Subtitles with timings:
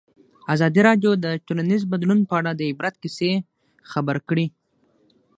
[0.53, 3.31] ازادي راډیو د ټولنیز بدلون په اړه د عبرت کیسې
[3.91, 4.45] خبر کړي.